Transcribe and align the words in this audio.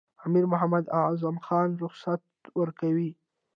امیر 0.25 0.45
محمد 0.53 0.85
اعظم 1.01 1.35
خان 1.45 1.69
رخصت 1.83 2.21
ورکوي. 2.59 3.11